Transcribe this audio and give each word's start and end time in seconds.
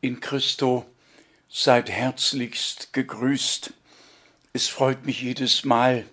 in 0.00 0.20
Christo, 0.20 0.86
seid 1.48 1.90
herzlichst 1.90 2.92
gegrüßt. 2.92 3.72
Es 4.52 4.68
freut 4.68 5.06
mich 5.06 5.22
jedes 5.22 5.64
Mal, 5.64 6.04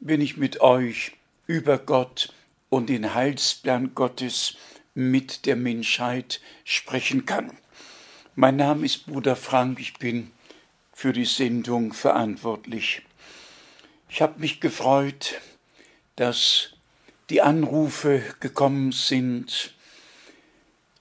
wenn 0.00 0.20
ich 0.20 0.36
mit 0.36 0.60
euch 0.60 1.12
über 1.46 1.78
Gott 1.78 2.32
und 2.68 2.88
den 2.88 3.14
Heilsplan 3.14 3.94
Gottes 3.94 4.56
mit 4.94 5.46
der 5.46 5.56
Menschheit 5.56 6.40
sprechen 6.64 7.26
kann. 7.26 7.56
Mein 8.34 8.56
Name 8.56 8.86
ist 8.86 9.06
Bruder 9.06 9.36
Frank, 9.36 9.80
ich 9.80 9.94
bin 9.94 10.30
für 10.92 11.12
die 11.12 11.24
Sendung 11.24 11.92
verantwortlich. 11.92 13.02
Ich 14.08 14.22
habe 14.22 14.40
mich 14.40 14.60
gefreut, 14.60 15.40
dass 16.16 16.70
die 17.28 17.42
Anrufe 17.42 18.22
gekommen 18.40 18.92
sind, 18.92 19.74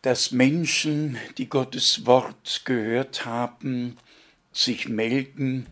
dass 0.02 0.32
Menschen, 0.32 1.18
die 1.38 1.50
Gottes 1.50 2.06
Wort 2.06 2.62
gehört 2.66 3.26
haben, 3.26 3.98
sich 4.52 4.88
melden, 4.88 5.68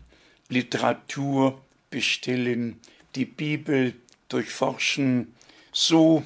Literatur 0.48 1.60
bestellen, 1.90 2.78
die 3.14 3.24
Bibel 3.24 3.94
durchforschen. 4.28 5.34
So 5.72 6.22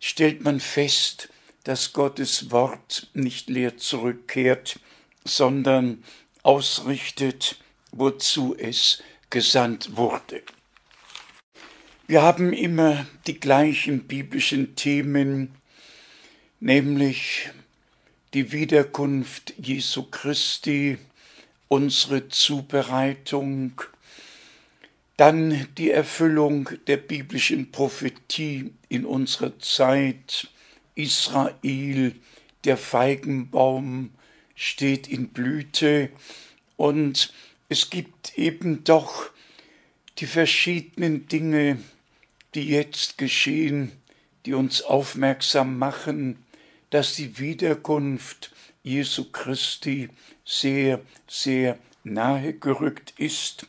stellt 0.00 0.42
man 0.42 0.60
fest, 0.60 1.28
dass 1.64 1.92
Gottes 1.92 2.50
Wort 2.50 3.08
nicht 3.14 3.48
leer 3.48 3.76
zurückkehrt, 3.76 4.78
sondern 5.24 6.04
ausrichtet, 6.42 7.58
wozu 7.90 8.54
es 8.56 9.02
gesandt 9.30 9.96
wurde. 9.96 10.42
Wir 12.06 12.22
haben 12.22 12.52
immer 12.52 13.06
die 13.26 13.40
gleichen 13.40 14.04
biblischen 14.04 14.76
Themen, 14.76 15.50
nämlich 16.60 17.50
die 18.34 18.52
Wiederkunft 18.52 19.54
Jesu 19.58 20.04
Christi, 20.04 20.98
unsere 21.68 22.28
Zubereitung, 22.28 23.80
dann 25.16 25.66
die 25.78 25.90
Erfüllung 25.90 26.68
der 26.86 26.98
biblischen 26.98 27.70
Prophetie 27.70 28.72
in 28.88 29.06
unserer 29.06 29.58
Zeit, 29.58 30.48
Israel, 30.94 32.14
der 32.64 32.76
Feigenbaum 32.76 34.10
steht 34.54 35.08
in 35.08 35.28
Blüte. 35.28 36.10
Und 36.76 37.32
es 37.68 37.90
gibt 37.90 38.36
eben 38.36 38.84
doch 38.84 39.30
die 40.18 40.26
verschiedenen 40.26 41.28
Dinge, 41.28 41.78
die 42.54 42.68
jetzt 42.68 43.18
geschehen, 43.18 43.92
die 44.44 44.54
uns 44.54 44.82
aufmerksam 44.82 45.78
machen, 45.78 46.44
dass 46.90 47.14
die 47.14 47.38
Wiederkunft 47.38 48.52
Jesu 48.82 49.24
Christi 49.30 50.08
sehr, 50.44 51.00
sehr 51.26 51.78
nahe 52.04 52.52
gerückt 52.52 53.14
ist. 53.18 53.66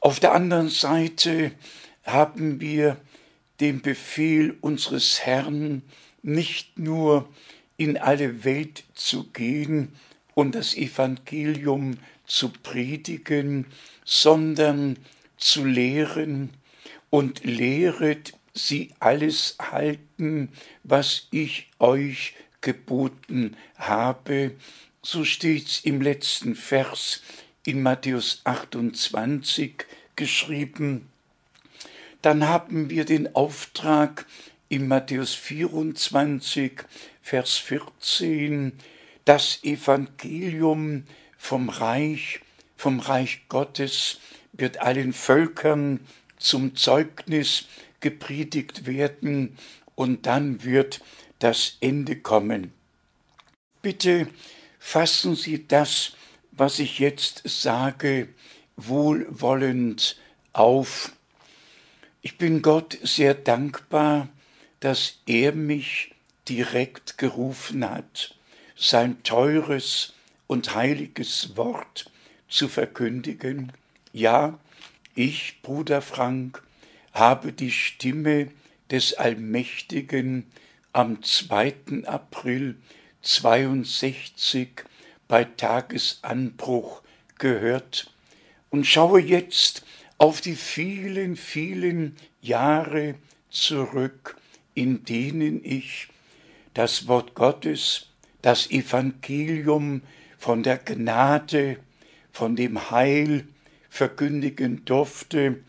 Auf 0.00 0.20
der 0.20 0.32
anderen 0.32 0.68
Seite 0.68 1.52
haben 2.04 2.60
wir 2.60 2.98
den 3.60 3.80
Befehl 3.80 4.56
unseres 4.60 5.20
Herrn, 5.20 5.82
nicht 6.22 6.78
nur 6.78 7.28
in 7.76 7.96
alle 7.96 8.44
Welt 8.44 8.84
zu 8.94 9.24
gehen 9.24 9.92
und 10.34 10.54
das 10.54 10.76
Evangelium 10.76 11.98
zu 12.26 12.50
predigen, 12.50 13.66
sondern 14.04 14.98
zu 15.36 15.64
lehren 15.64 16.50
und 17.10 17.44
lehret 17.44 18.34
sie 18.54 18.94
alles 19.00 19.56
halten, 19.60 20.50
was 20.84 21.26
ich 21.30 21.68
euch 21.78 22.34
geboten 22.60 23.56
habe. 23.76 24.52
So 25.02 25.24
steht's 25.24 25.80
im 25.80 26.00
letzten 26.00 26.54
Vers 26.54 27.22
in 27.66 27.82
Matthäus 27.82 28.40
28 28.44 29.84
geschrieben. 30.16 31.08
Dann 32.22 32.48
haben 32.48 32.88
wir 32.88 33.04
den 33.04 33.34
Auftrag 33.34 34.24
in 34.68 34.88
Matthäus 34.88 35.34
24, 35.34 36.84
Vers 37.20 37.56
14, 37.56 38.72
das 39.24 39.62
Evangelium 39.62 41.04
vom 41.36 41.68
Reich, 41.68 42.40
vom 42.76 43.00
Reich 43.00 43.42
Gottes 43.48 44.20
wird 44.52 44.80
allen 44.80 45.12
Völkern 45.12 46.00
zum 46.38 46.76
Zeugnis 46.76 47.66
gepredigt 48.04 48.86
werden 48.86 49.56
und 49.94 50.26
dann 50.26 50.62
wird 50.62 51.00
das 51.38 51.78
Ende 51.80 52.16
kommen. 52.16 52.72
Bitte 53.80 54.28
fassen 54.78 55.34
Sie 55.34 55.66
das, 55.66 56.12
was 56.52 56.78
ich 56.78 56.98
jetzt 56.98 57.42
sage, 57.46 58.28
wohlwollend 58.76 60.20
auf. 60.52 61.12
Ich 62.20 62.36
bin 62.36 62.60
Gott 62.60 62.98
sehr 63.02 63.32
dankbar, 63.32 64.28
dass 64.80 65.20
er 65.24 65.52
mich 65.52 66.14
direkt 66.46 67.16
gerufen 67.16 67.88
hat, 67.88 68.36
sein 68.76 69.22
teures 69.22 70.12
und 70.46 70.74
heiliges 70.74 71.56
Wort 71.56 72.10
zu 72.50 72.68
verkündigen 72.68 73.72
ja, 74.14 74.60
ich, 75.16 75.60
Bruder 75.62 76.00
Frank, 76.00 76.62
habe 77.14 77.52
die 77.52 77.70
Stimme 77.70 78.48
des 78.90 79.14
Allmächtigen 79.14 80.44
am 80.92 81.22
2. 81.22 82.04
April 82.04 82.76
62 83.22 84.84
bei 85.26 85.44
Tagesanbruch 85.44 87.02
gehört 87.38 88.12
und 88.70 88.86
schaue 88.86 89.20
jetzt 89.20 89.84
auf 90.18 90.40
die 90.40 90.56
vielen, 90.56 91.36
vielen 91.36 92.16
Jahre 92.42 93.14
zurück, 93.50 94.36
in 94.74 95.04
denen 95.04 95.64
ich 95.64 96.08
das 96.74 97.06
Wort 97.06 97.34
Gottes, 97.34 98.08
das 98.42 98.70
Evangelium 98.70 100.02
von 100.36 100.62
der 100.62 100.78
Gnade, 100.78 101.78
von 102.32 102.56
dem 102.56 102.90
Heil, 102.90 103.46
verkündigen 103.88 104.84
durfte. 104.84 105.60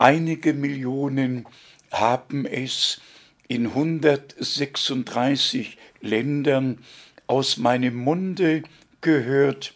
Einige 0.00 0.54
Millionen 0.54 1.46
haben 1.90 2.46
es 2.46 3.00
in 3.48 3.66
136 3.66 5.76
Ländern 6.00 6.78
aus 7.26 7.58
meinem 7.58 7.96
Munde 7.96 8.62
gehört 9.02 9.74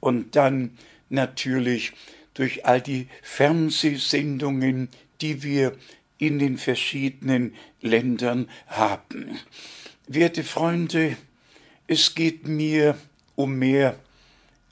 und 0.00 0.34
dann 0.34 0.76
natürlich 1.10 1.92
durch 2.34 2.66
all 2.66 2.80
die 2.80 3.06
Fernsehsendungen, 3.22 4.88
die 5.20 5.44
wir 5.44 5.76
in 6.18 6.40
den 6.40 6.58
verschiedenen 6.58 7.54
Ländern 7.80 8.48
haben. 8.66 9.38
Werte 10.08 10.42
Freunde, 10.42 11.16
es 11.86 12.16
geht 12.16 12.48
mir 12.48 12.98
um 13.36 13.60
mehr 13.60 13.96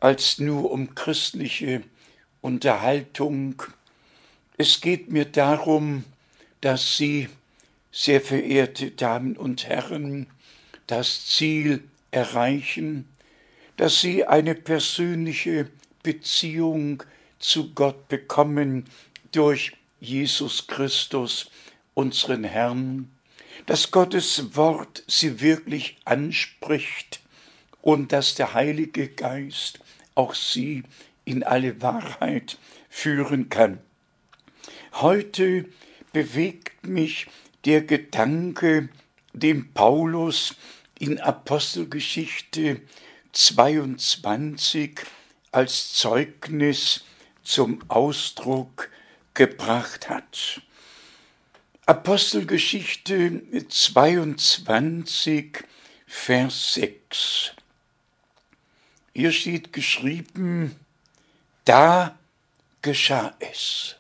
als 0.01 0.41
nur 0.41 0.73
um 0.73 0.97
christliche 0.97 1.85
Unterhaltung. 2.41 3.63
Es 4.57 4.81
geht 4.81 5.11
mir 5.11 5.25
darum, 5.25 6.05
dass 6.61 6.97
Sie, 6.97 7.29
sehr 7.91 8.21
verehrte 8.21 8.93
Damen 8.93 9.37
und 9.37 9.67
Herren, 9.67 10.29
das 10.87 11.27
Ziel 11.27 11.83
erreichen, 12.13 13.09
dass 13.77 14.01
Sie 14.01 14.25
eine 14.25 14.55
persönliche 14.55 15.69
Beziehung 16.05 17.03
zu 17.41 17.75
Gott 17.75 18.07
bekommen 18.09 18.85
durch 19.33 19.73
Jesus 20.01 20.69
Christus, 20.69 21.51
unseren 21.95 22.45
Herrn, 22.45 23.11
dass 23.67 23.91
Gottes 23.91 24.55
Wort 24.55 25.03
Sie 25.09 25.41
wirklich 25.41 25.97
anspricht 26.05 27.21
und 27.83 28.13
dass 28.13 28.37
der 28.37 28.55
Heilige 28.55 29.09
Geist 29.09 29.81
auch 30.15 30.35
Sie 30.35 30.85
in 31.25 31.43
alle 31.43 31.83
Wahrheit 31.83 32.59
führen 32.89 33.49
kann. 33.49 33.81
Heute 35.01 35.69
bewegt 36.13 36.87
mich 36.87 37.27
der 37.65 37.83
Gedanke, 37.83 38.91
den 39.33 39.73
Paulus 39.73 40.55
in 41.01 41.19
Apostelgeschichte 41.19 42.81
22 43.33 45.01
als 45.51 45.95
Zeugnis 45.95 47.03
zum 47.43 47.83
Ausdruck 47.89 48.89
gebracht 49.35 50.09
hat. 50.09 50.63
Apostelgeschichte 51.87 53.43
22, 53.69 55.65
Vers 56.07 56.75
6. 56.75 57.53
Hier 59.13 59.33
steht 59.33 59.73
geschrieben, 59.73 60.77
da 61.65 62.17
geschah 62.81 63.35
es. 63.41 63.97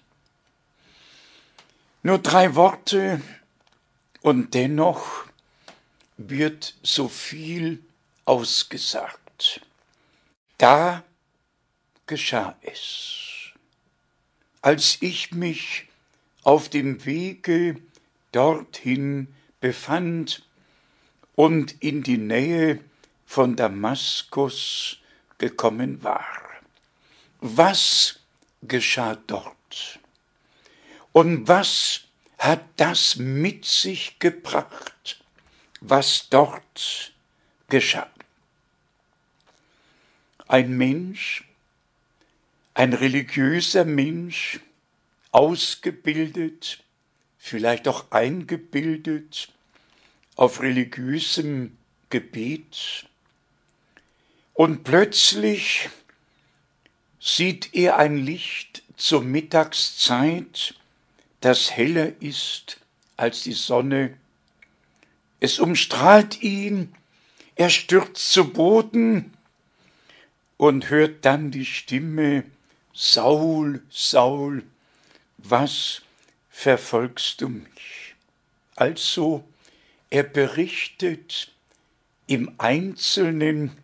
Nur 2.06 2.18
drei 2.18 2.54
Worte 2.54 3.22
und 4.20 4.52
dennoch 4.52 5.24
wird 6.18 6.74
so 6.82 7.08
viel 7.08 7.82
ausgesagt. 8.26 9.62
Da 10.58 11.02
geschah 12.06 12.58
es. 12.60 13.54
Als 14.60 14.98
ich 15.00 15.32
mich 15.32 15.88
auf 16.42 16.68
dem 16.68 17.06
Wege 17.06 17.80
dorthin 18.32 19.34
befand 19.60 20.46
und 21.34 21.82
in 21.82 22.02
die 22.02 22.18
Nähe 22.18 22.80
von 23.24 23.56
Damaskus 23.56 24.98
gekommen 25.38 26.02
war. 26.02 26.26
Was 27.40 28.20
geschah 28.60 29.16
dort? 29.26 30.00
Und 31.14 31.46
was 31.46 32.00
hat 32.38 32.64
das 32.76 33.14
mit 33.14 33.64
sich 33.66 34.18
gebracht, 34.18 35.22
was 35.80 36.28
dort 36.28 37.12
geschah? 37.68 38.10
Ein 40.48 40.76
Mensch, 40.76 41.44
ein 42.74 42.92
religiöser 42.94 43.84
Mensch, 43.84 44.58
ausgebildet, 45.30 46.82
vielleicht 47.38 47.86
auch 47.86 48.10
eingebildet 48.10 49.52
auf 50.34 50.62
religiösem 50.62 51.78
Gebet. 52.10 53.06
Und 54.52 54.82
plötzlich 54.82 55.90
sieht 57.20 57.72
er 57.72 57.98
ein 57.98 58.16
Licht 58.16 58.82
zur 58.96 59.22
Mittagszeit, 59.22 60.74
das 61.44 61.72
heller 61.72 62.10
ist 62.22 62.80
als 63.18 63.42
die 63.42 63.52
Sonne. 63.52 64.16
Es 65.40 65.58
umstrahlt 65.58 66.42
ihn, 66.42 66.94
er 67.54 67.68
stürzt 67.68 68.32
zu 68.32 68.50
Boden 68.50 69.34
und 70.56 70.88
hört 70.88 71.26
dann 71.26 71.50
die 71.50 71.66
Stimme 71.66 72.44
Saul, 72.94 73.82
Saul, 73.90 74.64
was 75.36 76.00
verfolgst 76.48 77.42
du 77.42 77.48
mich? 77.50 78.14
Also, 78.76 79.44
er 80.08 80.22
berichtet 80.22 81.52
im 82.26 82.54
Einzelnen 82.56 83.76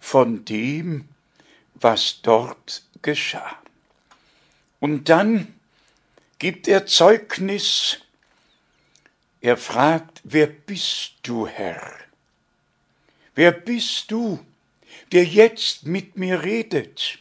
von 0.00 0.44
dem, 0.44 1.08
was 1.74 2.20
dort 2.22 2.82
geschah. 3.00 3.56
Und 4.80 5.08
dann 5.08 5.54
gibt 6.40 6.66
er 6.66 6.86
Zeugnis, 6.86 7.98
er 9.40 9.56
fragt, 9.56 10.20
wer 10.24 10.46
bist 10.46 11.14
du, 11.22 11.46
Herr? 11.46 11.96
Wer 13.36 13.52
bist 13.52 14.10
du, 14.10 14.44
der 15.12 15.24
jetzt 15.24 15.86
mit 15.86 16.16
mir 16.16 16.42
redet, 16.42 17.18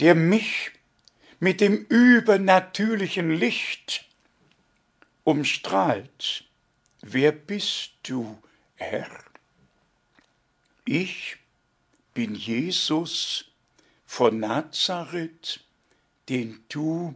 der 0.00 0.14
mich 0.14 0.72
mit 1.40 1.60
dem 1.60 1.86
übernatürlichen 1.86 3.30
Licht 3.30 4.04
umstrahlt. 5.24 6.44
Wer 7.00 7.32
bist 7.32 7.92
du, 8.02 8.38
Herr? 8.76 9.10
Ich 10.84 11.36
bin 12.12 12.34
Jesus 12.34 13.46
von 14.06 14.40
Nazareth, 14.40 15.60
den 16.28 16.64
du 16.68 17.14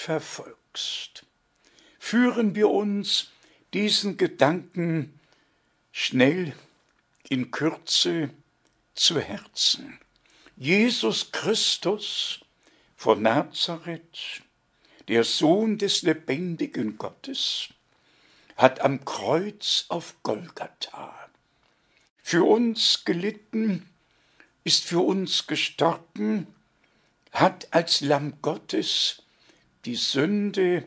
verfolgst. 0.00 1.26
Führen 1.98 2.54
wir 2.54 2.70
uns 2.70 3.30
diesen 3.74 4.16
Gedanken 4.16 5.20
schnell 5.92 6.54
in 7.28 7.50
Kürze 7.50 8.30
zu 8.94 9.20
Herzen. 9.20 9.98
Jesus 10.56 11.30
Christus 11.32 12.40
von 12.96 13.22
Nazareth, 13.22 14.42
der 15.08 15.24
Sohn 15.24 15.78
des 15.78 16.02
lebendigen 16.02 16.96
Gottes, 16.96 17.68
hat 18.56 18.80
am 18.80 19.04
Kreuz 19.04 19.86
auf 19.88 20.14
Golgatha 20.22 21.28
für 22.22 22.44
uns 22.44 23.04
gelitten, 23.04 23.88
ist 24.64 24.84
für 24.84 25.00
uns 25.00 25.46
gestorben, 25.46 26.46
hat 27.32 27.72
als 27.72 28.02
Lamm 28.02 28.40
Gottes 28.40 29.22
die 29.84 29.96
Sünde 29.96 30.84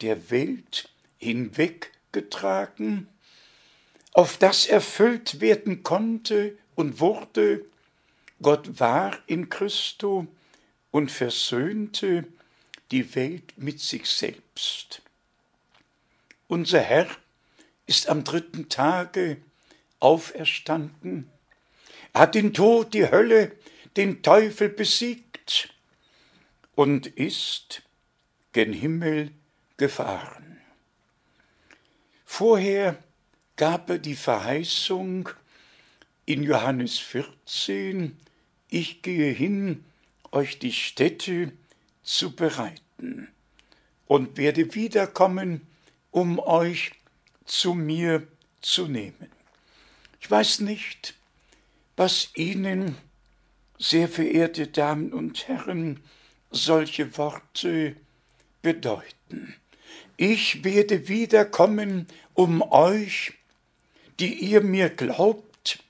der 0.00 0.30
Welt 0.30 0.88
hinweggetragen, 1.18 3.08
auf 4.12 4.36
das 4.38 4.66
erfüllt 4.66 5.40
werden 5.40 5.82
konnte 5.82 6.56
und 6.74 7.00
wurde, 7.00 7.64
Gott 8.42 8.80
war 8.80 9.18
in 9.26 9.48
Christo, 9.48 10.26
und 10.90 11.10
versöhnte 11.10 12.24
die 12.90 13.14
Welt 13.14 13.52
mit 13.56 13.80
sich 13.80 14.06
selbst. 14.06 15.02
Unser 16.48 16.80
Herr 16.80 17.08
ist 17.86 18.08
am 18.08 18.24
dritten 18.24 18.70
Tage 18.70 19.36
auferstanden, 20.00 21.30
er 22.16 22.22
hat 22.22 22.34
den 22.34 22.54
Tod, 22.54 22.94
die 22.94 23.10
Hölle, 23.10 23.52
den 23.98 24.22
Teufel 24.22 24.70
besiegt 24.70 25.68
und 26.74 27.06
ist 27.06 27.82
gen 28.56 28.72
Himmel 28.72 29.32
gefahren. 29.76 30.56
Vorher 32.24 32.96
gab 33.56 33.90
er 33.90 33.98
die 33.98 34.14
Verheißung 34.14 35.28
in 36.24 36.42
Johannes 36.42 36.98
14, 36.98 38.16
ich 38.70 39.02
gehe 39.02 39.30
hin 39.30 39.84
euch 40.32 40.58
die 40.58 40.72
Stätte 40.72 41.52
zu 42.02 42.34
bereiten 42.34 43.28
und 44.06 44.38
werde 44.38 44.74
wiederkommen, 44.74 45.66
um 46.10 46.38
euch 46.38 46.92
zu 47.44 47.74
mir 47.74 48.26
zu 48.62 48.88
nehmen. 48.88 49.30
Ich 50.18 50.30
weiß 50.30 50.60
nicht, 50.60 51.12
was 51.94 52.30
Ihnen, 52.34 52.96
sehr 53.78 54.08
verehrte 54.08 54.66
Damen 54.66 55.12
und 55.12 55.46
Herren, 55.46 56.00
solche 56.50 57.18
Worte 57.18 57.96
bedeuten. 58.66 59.54
Ich 60.16 60.64
werde 60.64 61.06
wiederkommen, 61.06 62.08
um 62.34 62.62
euch, 62.62 63.34
die 64.18 64.34
ihr 64.34 64.60
mir 64.60 64.90
glaubt, 64.90 65.84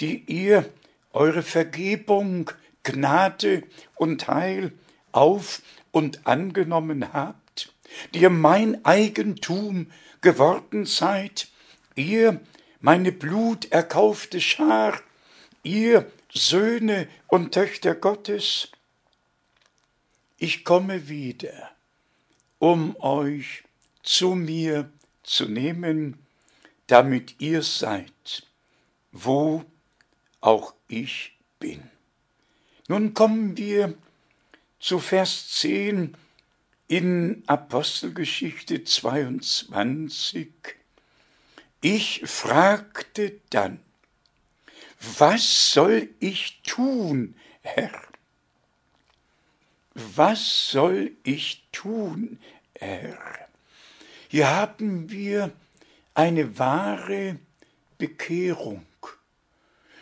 die 0.00 0.22
ihr 0.28 0.70
eure 1.12 1.42
Vergebung 1.42 2.48
Gnade 2.84 3.64
und 3.96 4.28
Heil 4.28 4.70
auf 5.10 5.62
und 5.90 6.24
angenommen 6.24 7.12
habt, 7.12 7.74
die 8.14 8.20
ihr 8.20 8.30
mein 8.30 8.84
Eigentum 8.84 9.90
geworden 10.20 10.86
seid, 10.86 11.48
ihr 11.96 12.40
meine 12.78 13.10
bluterkaufte 13.10 14.40
Schar, 14.40 15.00
ihr 15.64 16.08
Söhne 16.32 17.08
und 17.26 17.52
Töchter 17.52 17.96
Gottes, 17.96 18.68
ich 20.38 20.64
komme 20.64 21.08
wieder, 21.08 21.72
um 22.62 22.94
euch 23.00 23.64
zu 24.04 24.36
mir 24.36 24.88
zu 25.24 25.46
nehmen, 25.46 26.24
damit 26.86 27.40
ihr 27.40 27.64
seid, 27.64 28.46
wo 29.10 29.64
auch 30.40 30.72
ich 30.86 31.36
bin. 31.58 31.82
Nun 32.86 33.14
kommen 33.14 33.56
wir 33.56 33.96
zu 34.78 35.00
Vers 35.00 35.48
10 35.48 36.16
in 36.86 37.42
Apostelgeschichte 37.48 38.84
22. 38.84 40.52
Ich 41.80 42.22
fragte 42.26 43.40
dann, 43.50 43.80
was 45.18 45.72
soll 45.72 46.10
ich 46.20 46.62
tun, 46.62 47.34
Herr? 47.62 48.11
Was 49.94 50.70
soll 50.70 51.12
ich 51.22 51.64
tun, 51.70 52.38
Herr? 52.78 53.18
Hier 54.28 54.48
haben 54.48 55.10
wir 55.10 55.52
eine 56.14 56.58
wahre 56.58 57.38
Bekehrung. 57.98 58.86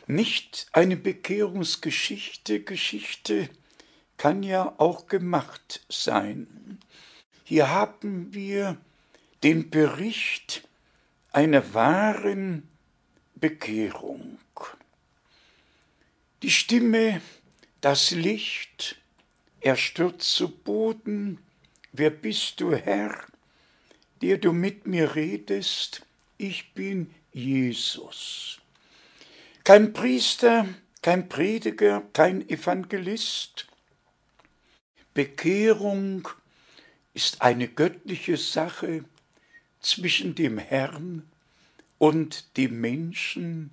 nicht 0.06 0.68
eine 0.72 0.96
Bekehrungsgeschichte. 0.96 2.60
Geschichte 2.60 3.48
kann 4.16 4.42
ja 4.42 4.74
auch 4.78 5.06
gemacht 5.06 5.84
sein. 5.88 6.78
Hier 7.44 7.70
haben 7.70 8.34
wir 8.34 8.76
den 9.42 9.70
Bericht 9.70 10.68
einer 11.32 11.74
wahren 11.74 12.68
Bekehrung. 13.34 14.38
Die 16.42 16.50
Stimme, 16.50 17.20
das 17.80 18.10
Licht, 18.10 18.99
er 19.60 19.76
stürzt 19.76 20.32
zu 20.32 20.48
Boden. 20.48 21.38
Wer 21.92 22.10
bist 22.10 22.60
du, 22.60 22.74
Herr, 22.74 23.26
der 24.22 24.38
du 24.38 24.52
mit 24.52 24.86
mir 24.86 25.14
redest? 25.14 26.06
Ich 26.38 26.72
bin 26.72 27.14
Jesus. 27.32 28.58
Kein 29.64 29.92
Priester, 29.92 30.66
kein 31.02 31.28
Prediger, 31.28 32.02
kein 32.12 32.48
Evangelist. 32.48 33.66
Bekehrung 35.14 36.28
ist 37.12 37.42
eine 37.42 37.68
göttliche 37.68 38.36
Sache 38.36 39.04
zwischen 39.80 40.34
dem 40.34 40.58
Herrn 40.58 41.28
und 41.98 42.56
dem 42.56 42.80
Menschen, 42.80 43.70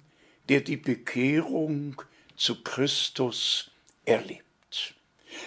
der 0.50 0.62
die 0.62 0.77
Bekehrung 0.77 2.01
zu 2.36 2.62
Christus 2.63 3.72
erlebt. 4.06 4.47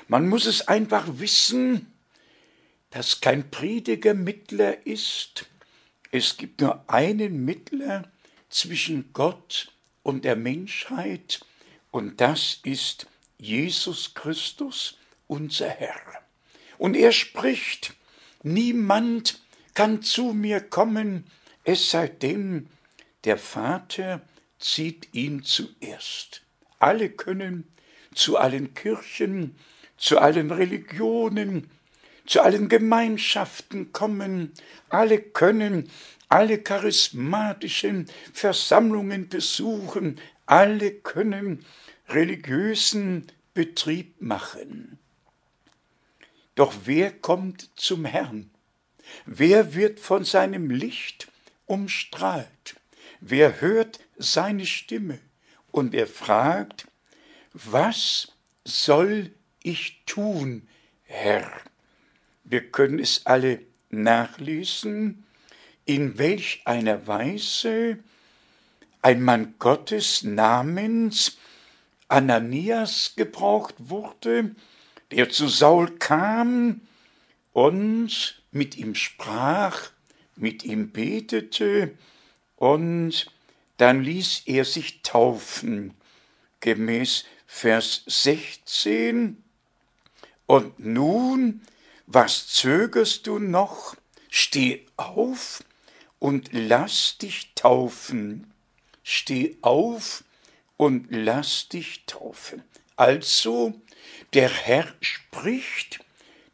Man 0.08 0.28
muss 0.28 0.46
es 0.46 0.68
einfach 0.68 1.06
wissen, 1.18 1.92
dass 2.90 3.20
kein 3.20 3.50
Prediger 3.50 4.14
Mittler 4.14 4.86
ist. 4.86 5.46
Es 6.10 6.36
gibt 6.36 6.60
nur 6.60 6.84
einen 6.88 7.44
Mittler 7.44 8.10
zwischen 8.48 9.12
Gott 9.12 9.72
und 10.02 10.24
der 10.24 10.36
Menschheit, 10.36 11.40
und 11.92 12.20
das 12.20 12.60
ist 12.64 13.06
Jesus 13.38 14.14
Christus, 14.14 14.96
unser 15.26 15.68
Herr. 15.68 16.00
Und 16.78 16.96
er 16.96 17.12
spricht, 17.12 17.94
niemand 18.42 19.40
kann 19.74 20.02
zu 20.02 20.32
mir 20.32 20.60
kommen, 20.60 21.26
es 21.64 21.90
sei 21.90 22.08
denn, 22.08 22.68
der 23.24 23.38
Vater 23.38 24.22
zieht 24.58 25.08
ihn 25.12 25.42
zuerst. 25.44 26.42
Alle 26.78 27.10
können 27.10 27.64
zu 28.14 28.36
allen 28.38 28.74
Kirchen, 28.74 29.56
zu 30.00 30.18
allen 30.18 30.50
Religionen, 30.50 31.70
zu 32.26 32.40
allen 32.40 32.68
Gemeinschaften 32.68 33.92
kommen, 33.92 34.52
alle 34.88 35.20
können 35.20 35.88
alle 36.30 36.58
charismatischen 36.58 38.06
Versammlungen 38.32 39.28
besuchen, 39.28 40.18
alle 40.46 40.92
können 40.92 41.66
religiösen 42.08 43.26
Betrieb 43.52 44.20
machen. 44.22 44.98
Doch 46.54 46.72
wer 46.84 47.10
kommt 47.10 47.70
zum 47.74 48.04
Herrn? 48.04 48.50
Wer 49.26 49.74
wird 49.74 49.98
von 49.98 50.24
seinem 50.24 50.70
Licht 50.70 51.28
umstrahlt? 51.66 52.76
Wer 53.20 53.60
hört 53.60 53.98
seine 54.16 54.66
Stimme? 54.66 55.18
Und 55.72 55.94
er 55.94 56.06
fragt, 56.06 56.86
was 57.52 58.32
soll 58.64 59.32
ich 59.62 60.02
tun, 60.06 60.66
Herr? 61.04 61.50
Wir 62.44 62.70
können 62.70 62.98
es 62.98 63.26
alle 63.26 63.60
nachlesen, 63.90 65.24
in 65.84 66.18
welch 66.18 66.62
einer 66.64 67.06
Weise 67.06 67.98
ein 69.02 69.22
Mann 69.22 69.54
Gottes 69.58 70.22
namens 70.22 71.38
Ananias 72.08 73.14
gebraucht 73.16 73.74
wurde, 73.78 74.54
der 75.10 75.30
zu 75.30 75.48
Saul 75.48 75.98
kam 75.98 76.82
und 77.52 78.42
mit 78.52 78.76
ihm 78.76 78.94
sprach, 78.94 79.90
mit 80.36 80.64
ihm 80.64 80.90
betete, 80.90 81.96
und 82.56 83.26
dann 83.78 84.02
ließ 84.02 84.42
er 84.46 84.64
sich 84.64 85.02
taufen, 85.02 85.94
gemäß 86.60 87.24
Vers 87.46 88.02
16. 88.06 89.42
Und 90.50 90.80
nun, 90.80 91.60
was 92.08 92.48
zögerst 92.48 93.28
du 93.28 93.38
noch? 93.38 93.94
Steh 94.28 94.84
auf 94.96 95.62
und 96.18 96.48
lass 96.50 97.18
dich 97.18 97.52
taufen. 97.54 98.52
Steh 99.04 99.58
auf 99.62 100.24
und 100.76 101.06
lass 101.10 101.68
dich 101.68 102.04
taufen. 102.06 102.64
Also, 102.96 103.80
der 104.32 104.48
Herr 104.48 104.88
spricht, 105.00 106.04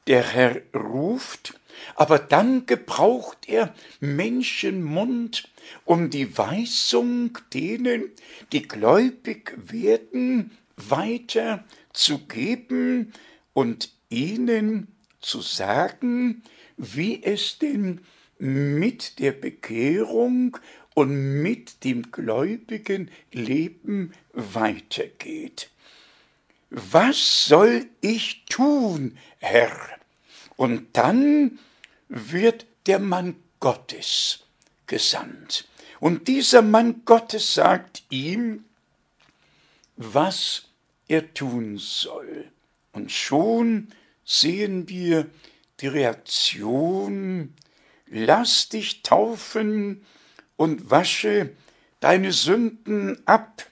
der 0.08 0.24
Herr 0.24 0.60
ruft, 0.74 1.58
aber 1.94 2.18
dann 2.18 2.66
gebraucht 2.66 3.48
er 3.48 3.74
Menschenmund, 4.00 5.48
um 5.86 6.10
die 6.10 6.36
Weisung 6.36 7.38
denen, 7.54 8.12
die 8.52 8.68
gläubig 8.68 9.54
werden, 9.56 10.54
weiter 10.76 11.64
zu 11.94 12.18
geben 12.18 13.14
und 13.56 13.88
ihnen 14.10 14.94
zu 15.22 15.40
sagen, 15.40 16.42
wie 16.76 17.22
es 17.22 17.58
denn 17.58 18.02
mit 18.38 19.18
der 19.18 19.32
Bekehrung 19.32 20.58
und 20.92 21.42
mit 21.42 21.82
dem 21.82 22.12
gläubigen 22.12 23.10
Leben 23.32 24.12
weitergeht. 24.34 25.70
Was 26.68 27.46
soll 27.46 27.86
ich 28.02 28.44
tun, 28.44 29.16
Herr? 29.38 29.74
Und 30.56 30.94
dann 30.94 31.58
wird 32.10 32.66
der 32.84 32.98
Mann 32.98 33.36
Gottes 33.58 34.40
gesandt. 34.86 35.66
Und 35.98 36.28
dieser 36.28 36.60
Mann 36.60 37.06
Gottes 37.06 37.54
sagt 37.54 38.02
ihm, 38.10 38.66
was 39.96 40.64
er 41.08 41.32
tun 41.32 41.78
soll. 41.78 42.50
Und 42.96 43.12
schon 43.12 43.88
sehen 44.24 44.88
wir 44.88 45.28
die 45.80 45.86
Reaktion, 45.86 47.52
lass 48.06 48.70
dich 48.70 49.02
taufen 49.02 50.06
und 50.56 50.90
wasche 50.90 51.50
deine 52.00 52.32
Sünden 52.32 53.20
ab, 53.26 53.66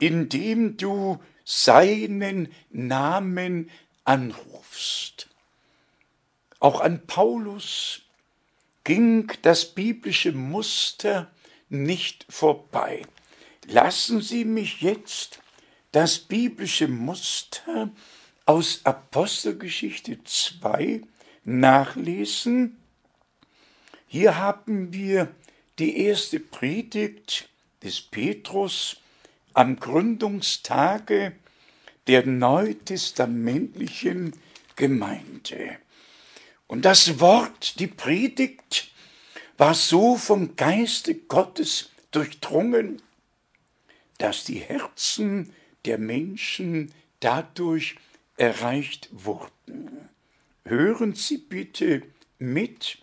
indem 0.00 0.76
du 0.76 1.22
seinen 1.44 2.52
Namen 2.70 3.70
anrufst. 4.04 5.28
Auch 6.58 6.80
an 6.80 7.06
Paulus 7.06 8.02
ging 8.82 9.30
das 9.42 9.64
biblische 9.64 10.32
Muster 10.32 11.30
nicht 11.68 12.26
vorbei. 12.28 13.02
Lassen 13.68 14.20
Sie 14.20 14.44
mich 14.44 14.80
jetzt 14.80 15.38
das 15.92 16.18
biblische 16.18 16.88
Muster 16.88 17.92
aus 18.46 18.80
Apostelgeschichte 18.84 20.24
2 20.24 21.02
nachlesen. 21.44 22.78
Hier 24.06 24.38
haben 24.38 24.92
wir 24.92 25.34
die 25.78 25.98
erste 25.98 26.40
Predigt 26.40 27.50
des 27.82 28.00
Petrus 28.00 28.96
am 29.52 29.78
Gründungstage 29.78 31.32
der 32.06 32.24
neutestamentlichen 32.24 34.32
Gemeinde. 34.76 35.76
Und 36.68 36.84
das 36.84 37.20
Wort, 37.20 37.80
die 37.80 37.88
Predigt, 37.88 38.90
war 39.56 39.74
so 39.74 40.16
vom 40.16 40.56
Geiste 40.56 41.14
Gottes 41.14 41.90
durchdrungen, 42.10 43.02
dass 44.18 44.44
die 44.44 44.60
Herzen 44.60 45.52
der 45.84 45.98
Menschen 45.98 46.92
dadurch 47.20 47.96
erreicht 48.36 49.08
wurden. 49.12 50.08
Hören 50.64 51.14
Sie 51.14 51.38
bitte 51.38 52.02
mit, 52.38 52.98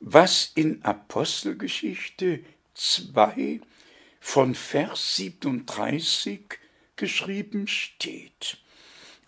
was 0.00 0.52
in 0.54 0.82
Apostelgeschichte 0.84 2.40
2 2.74 3.60
von 4.20 4.54
Vers 4.54 5.16
37 5.16 6.40
geschrieben 6.96 7.68
steht. 7.68 8.58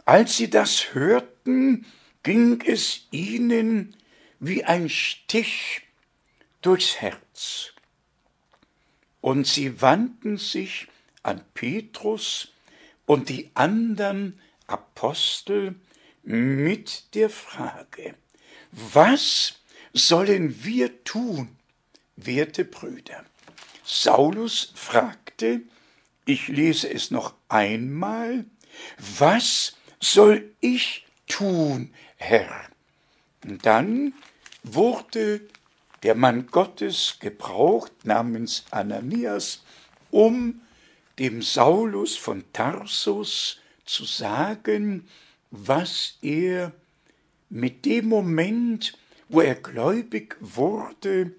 Als 0.04 0.36
sie 0.36 0.50
das 0.50 0.94
hörten, 0.94 1.86
ging 2.22 2.62
es 2.62 3.06
ihnen 3.10 3.96
wie 4.40 4.64
ein 4.64 4.88
Stich 4.88 5.82
durchs 6.62 7.00
Herz. 7.00 7.72
Und 9.20 9.46
sie 9.46 9.80
wandten 9.80 10.36
sich 10.36 10.88
an 11.22 11.42
Petrus 11.54 12.52
und 13.06 13.28
die 13.28 13.50
anderen 13.54 14.40
Apostel 14.68 15.74
mit 16.22 17.14
der 17.14 17.30
Frage, 17.30 18.14
was 18.70 19.60
sollen 19.92 20.62
wir 20.64 21.02
tun, 21.04 21.56
werte 22.16 22.64
Brüder? 22.64 23.24
Saulus 23.82 24.72
fragte, 24.74 25.62
Ich 26.26 26.48
lese 26.48 26.92
es 26.92 27.10
noch 27.10 27.34
einmal. 27.48 28.44
Was 29.18 29.76
soll 29.98 30.54
ich 30.60 31.06
tun, 31.26 31.94
Herr? 32.16 32.68
Und 33.44 33.64
dann 33.64 34.12
wurde 34.62 35.40
der 36.02 36.14
Mann 36.14 36.48
Gottes 36.48 37.16
gebraucht 37.18 37.92
namens 38.04 38.66
Ananias, 38.70 39.64
um 40.10 40.60
dem 41.18 41.40
Saulus 41.40 42.16
von 42.16 42.44
Tarsus 42.52 43.60
zu 43.88 44.04
sagen, 44.04 45.08
was 45.50 46.18
er 46.22 46.72
mit 47.48 47.84
dem 47.84 48.06
Moment, 48.06 48.92
wo 49.28 49.40
er 49.40 49.54
gläubig 49.54 50.36
wurde, 50.40 51.32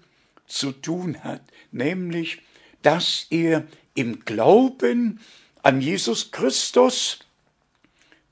zu 0.46 0.72
tun 0.72 1.22
hat, 1.22 1.42
nämlich, 1.70 2.42
dass 2.82 3.26
er 3.30 3.66
im 3.94 4.24
Glauben 4.24 5.20
an 5.62 5.80
Jesus 5.80 6.32
Christus 6.32 7.20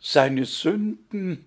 seine 0.01 0.47
Sünden 0.47 1.45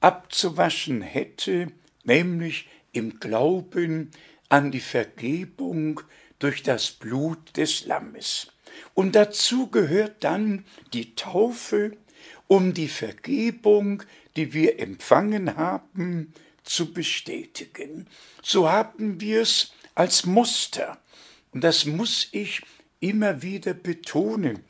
abzuwaschen 0.00 1.02
hätte, 1.02 1.72
nämlich 2.04 2.68
im 2.92 3.20
Glauben 3.20 4.10
an 4.48 4.70
die 4.70 4.80
Vergebung 4.80 6.00
durch 6.38 6.62
das 6.62 6.90
Blut 6.90 7.56
des 7.56 7.84
Lammes. 7.84 8.52
Und 8.94 9.14
dazu 9.14 9.68
gehört 9.68 10.24
dann 10.24 10.64
die 10.92 11.14
Taufe, 11.14 11.96
um 12.46 12.74
die 12.74 12.88
Vergebung, 12.88 14.02
die 14.36 14.52
wir 14.52 14.80
empfangen 14.80 15.56
haben, 15.56 16.32
zu 16.64 16.92
bestätigen. 16.92 18.06
So 18.42 18.68
haben 18.70 19.20
wir 19.20 19.42
es 19.42 19.72
als 19.94 20.26
Muster. 20.26 20.98
Und 21.52 21.64
das 21.64 21.86
muss 21.86 22.28
ich 22.32 22.62
immer 23.00 23.42
wieder 23.42 23.74
betonen. 23.74 24.60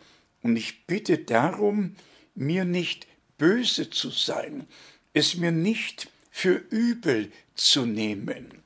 Und 0.42 0.56
ich 0.56 0.86
bitte 0.86 1.18
darum, 1.18 1.96
mir 2.34 2.64
nicht 2.64 3.06
böse 3.36 3.90
zu 3.90 4.10
sein, 4.10 4.66
es 5.12 5.36
mir 5.36 5.52
nicht 5.52 6.10
für 6.30 6.54
übel 6.70 7.32
zu 7.54 7.84
nehmen. 7.86 8.62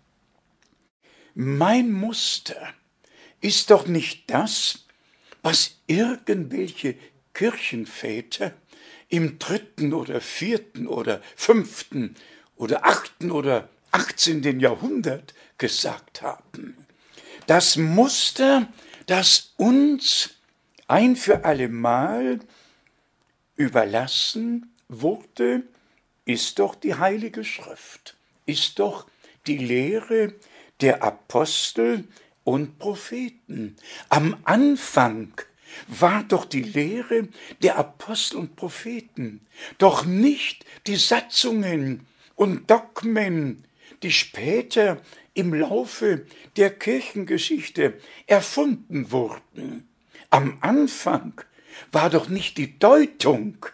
Mein 1.34 1.90
Muster 1.92 2.75
ist 3.40 3.70
doch 3.70 3.87
nicht 3.87 4.30
das, 4.30 4.87
was 5.42 5.78
irgendwelche 5.87 6.96
Kirchenväter 7.34 8.52
im 9.08 9.38
dritten 9.38 9.92
oder 9.92 10.20
vierten 10.20 10.87
oder 10.87 11.20
fünften 11.37 12.14
oder 12.56 12.87
achten 12.87 13.30
oder 13.30 13.68
achtzehnten 13.90 14.61
Jahrhundert 14.61 15.34
gesagt 15.58 16.22
haben. 16.22 16.87
Das 17.46 17.76
Muster, 17.76 18.68
das 19.06 19.52
uns 19.56 20.30
ein 20.87 21.16
für 21.16 21.44
allemal 21.44 22.40
überlassen 23.56 24.72
wurde, 24.88 25.62
ist 26.25 26.58
doch 26.58 26.75
die 26.75 26.94
Heilige 26.94 27.44
Schrift, 27.44 28.16
ist 28.46 28.78
doch 28.78 29.06
die 29.46 29.58
Lehre 29.58 30.34
der 30.80 31.02
Apostel 31.02 32.08
und 32.44 32.78
Propheten. 32.78 33.76
Am 34.08 34.37
Anfang 34.44 35.32
war 35.88 36.25
doch 36.25 36.44
die 36.44 36.62
Lehre 36.62 37.28
der 37.62 37.76
Apostel 37.78 38.38
und 38.38 38.56
Propheten, 38.56 39.40
doch 39.78 40.04
nicht 40.04 40.64
die 40.87 40.96
Satzungen 40.96 42.06
und 42.34 42.70
Dogmen, 42.70 43.64
die 44.02 44.12
später 44.12 45.00
im 45.34 45.54
Laufe 45.54 46.26
der 46.56 46.71
Kirchengeschichte 46.71 47.95
erfunden 48.26 49.10
wurden. 49.12 49.88
Am 50.30 50.58
Anfang 50.60 51.40
war 51.90 52.10
doch 52.10 52.28
nicht 52.28 52.58
die 52.58 52.78
Deutung, 52.78 53.67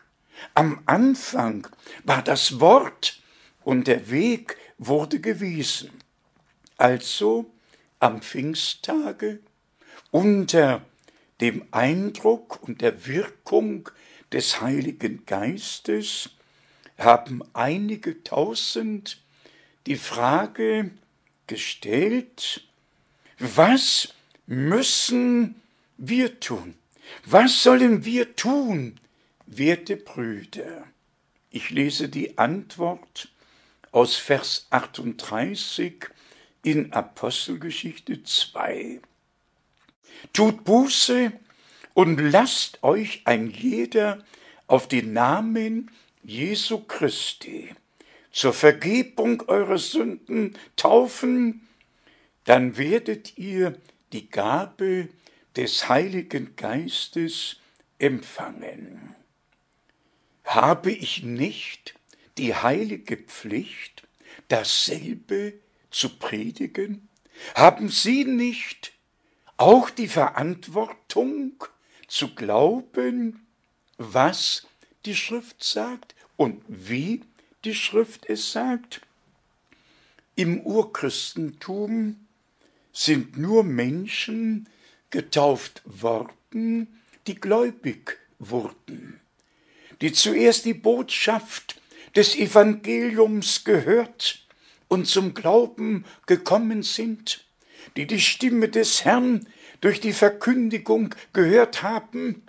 am 0.55 0.83
Anfang 0.87 1.67
war 2.05 2.23
das 2.23 2.61
Wort 2.61 3.21
und 3.65 3.87
der 3.87 4.11
Weg 4.11 4.57
wurde 4.79 5.21
gewiesen. 5.21 5.91
Also 6.77 7.51
am 8.01 8.23
Pfingsttage 8.23 9.41
unter 10.11 10.83
dem 11.41 11.67
Eindruck 11.71 12.63
und 12.63 12.81
der 12.81 13.07
Wirkung 13.07 13.89
des 14.33 14.61
Heiligen 14.61 15.25
Geistes 15.27 16.31
haben 16.99 17.43
einige 17.53 18.23
tausend 18.25 19.21
die 19.87 19.97
Frage 19.97 20.91
gestellt, 21.47 22.65
was 23.39 24.15
müssen 24.47 25.61
wir 25.97 26.41
tun? 26.41 26.75
Was 27.25 27.63
sollen 27.63 28.05
wir 28.05 28.37
tun, 28.37 29.01
werte 29.47 29.97
Brüder? 29.97 30.85
Ich 31.51 31.71
lese 31.71 32.09
die 32.09 32.37
Antwort 32.37 33.31
aus 33.93 34.17
Vers 34.17 34.67
38 34.71 36.09
in 36.71 36.93
Apostelgeschichte 36.93 38.23
2. 38.23 39.01
Tut 40.35 40.65
Buße 40.65 41.33
und 41.95 42.19
lasst 42.19 42.83
euch 42.83 43.23
ein 43.25 43.49
jeder 43.49 44.23
auf 44.67 44.87
den 44.87 45.15
Namen 45.15 45.91
Jesu 46.23 46.81
Christi 46.81 47.71
zur 48.33 48.53
Vergebung 48.53 49.43
eurer 49.49 49.79
Sünden 49.79 50.59
taufen, 50.77 51.67
dann 52.45 52.77
werdet 52.77 53.39
ihr 53.39 53.79
die 54.13 54.29
Gabe 54.29 55.09
des 55.57 55.89
Heiligen 55.89 56.55
Geistes 56.55 57.57
empfangen. 57.99 59.17
Habe 60.45 60.91
ich 60.91 61.23
nicht 61.23 61.95
die 62.37 62.55
heilige 62.55 63.17
Pflicht, 63.17 64.07
dasselbe 64.49 65.55
zu 65.91 66.19
predigen? 66.19 67.09
Haben 67.55 67.89
Sie 67.89 68.25
nicht 68.25 68.93
auch 69.57 69.91
die 69.91 70.09
Verantwortung 70.09 71.65
zu 72.07 72.35
glauben, 72.35 73.47
was 73.97 74.67
die 75.05 75.17
Schrift 75.17 75.63
sagt 75.63 76.15
und 76.37 76.63
wie 76.69 77.23
die 77.65 77.75
Schrift 77.75 78.29
es 78.29 78.53
sagt? 78.53 79.01
Im 80.37 80.61
Urchristentum 80.61 82.27
sind 82.93 83.37
nur 83.37 83.65
Menschen 83.65 84.69
getauft 85.11 85.83
worden, 85.85 87.01
die 87.27 87.35
gläubig 87.35 88.19
wurden, 88.39 89.21
die 90.01 90.13
zuerst 90.13 90.65
die 90.65 90.75
Botschaft 90.75 91.81
des 92.15 92.37
Evangeliums 92.37 93.65
gehört 93.65 94.47
und 94.89 95.07
zum 95.07 95.35
Glauben 95.35 96.05
gekommen 96.27 96.83
sind, 96.83 97.45
die 97.97 98.07
die 98.07 98.21
Stimme 98.21 98.69
des 98.69 99.05
Herrn 99.05 99.47
durch 99.81 100.01
die 100.01 100.13
Verkündigung 100.13 101.15
gehört 101.33 101.83
haben, 101.83 102.47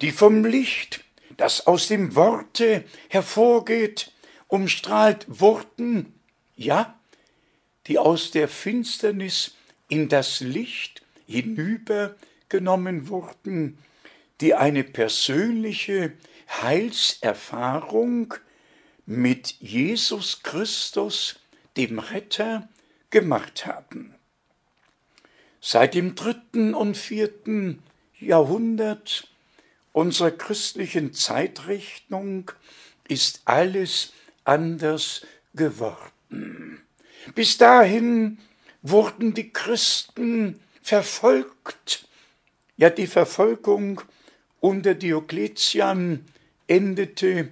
die 0.00 0.10
vom 0.10 0.44
Licht, 0.44 1.04
das 1.36 1.66
aus 1.66 1.88
dem 1.88 2.14
Worte 2.14 2.84
hervorgeht, 3.08 4.12
umstrahlt 4.48 5.26
wurden, 5.28 6.12
ja, 6.56 6.98
die 7.86 7.98
aus 7.98 8.30
der 8.30 8.48
Finsternis 8.48 9.54
in 9.88 10.08
das 10.08 10.40
Licht 10.40 11.02
hinübergenommen 11.26 13.08
wurden, 13.08 13.78
die 14.40 14.54
eine 14.54 14.84
persönliche 14.84 16.12
Heilserfahrung 16.60 18.34
mit 19.06 19.56
Jesus 19.60 20.42
Christus, 20.42 21.41
dem 21.76 21.98
Retter, 21.98 22.68
gemacht 23.10 23.66
haben. 23.66 24.14
Seit 25.60 25.94
dem 25.94 26.14
dritten 26.14 26.74
und 26.74 26.96
vierten 26.96 27.82
Jahrhundert 28.18 29.28
unserer 29.92 30.30
christlichen 30.30 31.12
Zeitrechnung 31.12 32.50
ist 33.06 33.42
alles 33.44 34.12
anders 34.44 35.26
geworden. 35.54 36.82
Bis 37.34 37.58
dahin 37.58 38.38
wurden 38.82 39.34
die 39.34 39.52
Christen 39.52 40.60
verfolgt. 40.82 42.08
Ja, 42.76 42.90
die 42.90 43.06
Verfolgung 43.06 44.00
unter 44.60 44.94
Diokletian 44.94 46.24
endete 46.66 47.50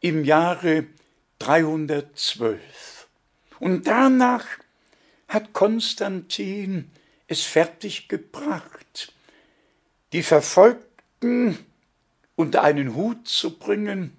im 0.00 0.24
Jahre 0.24 0.86
312. 1.38 2.89
Und 3.60 3.86
danach 3.86 4.46
hat 5.28 5.52
Konstantin 5.52 6.90
es 7.28 7.42
fertiggebracht, 7.42 9.14
die 10.12 10.24
Verfolgten 10.24 11.56
unter 12.34 12.62
einen 12.62 12.96
Hut 12.96 13.28
zu 13.28 13.56
bringen, 13.56 14.16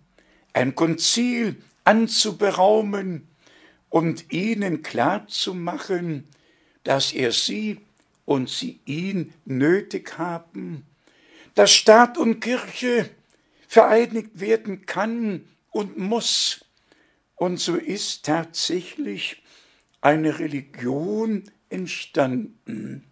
ein 0.53 0.75
Konzil 0.75 1.61
anzuberaumen 1.83 3.27
und 3.89 4.31
ihnen 4.31 4.83
klarzumachen, 4.83 6.27
dass 6.83 7.11
er 7.11 7.31
sie 7.31 7.81
und 8.25 8.49
sie 8.49 8.79
ihn 8.85 9.33
nötig 9.45 10.17
haben, 10.17 10.85
dass 11.55 11.71
Staat 11.71 12.17
und 12.17 12.39
Kirche 12.39 13.09
vereinigt 13.67 14.39
werden 14.39 14.85
kann 14.85 15.47
und 15.71 15.97
muss. 15.97 16.63
Und 17.41 17.59
so 17.59 17.75
ist 17.75 18.23
tatsächlich 18.23 19.41
eine 19.99 20.37
Religion 20.37 21.49
entstanden, 21.69 23.03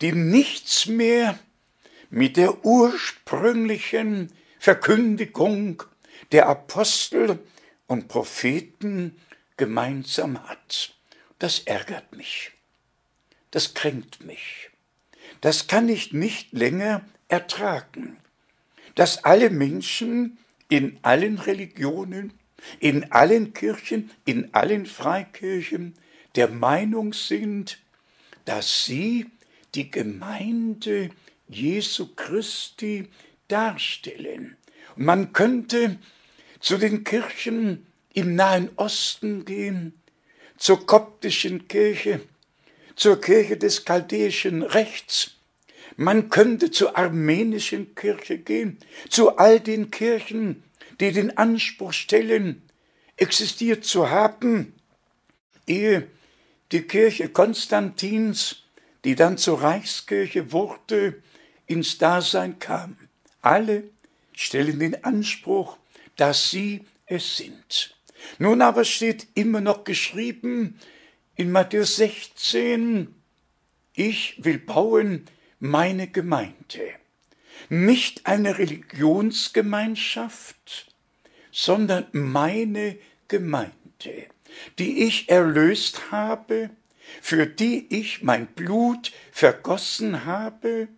die 0.00 0.12
nichts 0.12 0.86
mehr 0.86 1.38
mit 2.08 2.38
der 2.38 2.64
ursprünglichen 2.64 4.32
Verkündigung 4.58 5.82
der 6.32 6.48
Apostel 6.48 7.38
und 7.88 8.08
Propheten 8.08 9.20
gemeinsam 9.58 10.48
hat. 10.48 10.94
Das 11.38 11.58
ärgert 11.58 12.16
mich. 12.16 12.52
Das 13.50 13.74
kränkt 13.74 14.24
mich. 14.24 14.70
Das 15.42 15.66
kann 15.66 15.90
ich 15.90 16.14
nicht 16.14 16.54
länger 16.54 17.04
ertragen, 17.28 18.16
dass 18.94 19.24
alle 19.24 19.50
Menschen 19.50 20.38
in 20.70 20.98
allen 21.02 21.38
Religionen, 21.38 22.37
in 22.80 23.12
allen 23.12 23.52
Kirchen, 23.52 24.10
in 24.24 24.52
allen 24.54 24.86
Freikirchen 24.86 25.94
der 26.34 26.48
Meinung 26.48 27.12
sind, 27.12 27.78
dass 28.44 28.84
sie 28.84 29.26
die 29.74 29.90
Gemeinde 29.90 31.10
Jesu 31.48 32.14
Christi 32.14 33.08
darstellen. 33.48 34.56
Und 34.96 35.04
man 35.04 35.32
könnte 35.32 35.98
zu 36.60 36.76
den 36.78 37.04
Kirchen 37.04 37.86
im 38.12 38.34
Nahen 38.34 38.70
Osten 38.76 39.44
gehen, 39.44 39.92
zur 40.56 40.86
koptischen 40.86 41.68
Kirche, 41.68 42.20
zur 42.96 43.20
Kirche 43.20 43.56
des 43.56 43.84
chaldäischen 43.84 44.62
Rechts. 44.62 45.36
Man 45.96 46.30
könnte 46.30 46.70
zur 46.70 46.96
armenischen 46.96 47.94
Kirche 47.94 48.38
gehen, 48.38 48.78
zu 49.08 49.36
all 49.36 49.60
den 49.60 49.90
Kirchen, 49.90 50.62
die 51.00 51.12
den 51.12 51.36
Anspruch 51.36 51.92
stellen, 51.92 52.62
existiert 53.16 53.84
zu 53.84 54.10
haben, 54.10 54.74
ehe 55.66 56.08
die 56.72 56.82
Kirche 56.82 57.28
Konstantins, 57.28 58.64
die 59.04 59.14
dann 59.14 59.38
zur 59.38 59.62
Reichskirche 59.62 60.50
wurde, 60.52 61.22
ins 61.66 61.98
Dasein 61.98 62.58
kam. 62.58 62.96
Alle 63.42 63.84
stellen 64.32 64.80
den 64.80 65.04
Anspruch, 65.04 65.76
dass 66.16 66.50
sie 66.50 66.84
es 67.06 67.36
sind. 67.36 67.94
Nun 68.38 68.62
aber 68.62 68.84
steht 68.84 69.26
immer 69.34 69.60
noch 69.60 69.84
geschrieben 69.84 70.80
in 71.36 71.52
Matthäus 71.52 71.96
16, 71.96 73.14
ich 73.94 74.42
will 74.44 74.58
bauen 74.58 75.26
meine 75.60 76.08
Gemeinde. 76.08 76.94
Nicht 77.68 78.26
eine 78.26 78.58
Religionsgemeinschaft, 78.58 80.87
sondern 81.52 82.06
meine 82.12 82.98
Gemeinde, 83.28 84.26
die 84.78 85.04
ich 85.04 85.28
erlöst 85.28 86.10
habe, 86.10 86.70
für 87.20 87.46
die 87.46 87.86
ich 87.88 88.22
mein 88.22 88.46
Blut 88.46 89.12
vergossen 89.32 90.24
habe, 90.24 90.88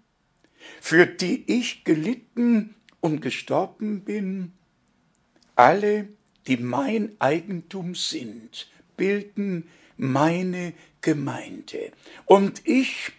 für 0.81 1.07
die 1.07 1.45
ich 1.47 1.85
gelitten 1.85 2.75
und 3.01 3.21
gestorben 3.21 4.03
bin, 4.03 4.53
alle 5.55 6.09
die 6.47 6.57
mein 6.57 7.15
Eigentum 7.19 7.95
sind, 7.95 8.69
bilden 8.97 9.69
meine 9.97 10.73
Gemeinde. 11.01 11.93
Und 12.25 12.67
ich, 12.67 13.13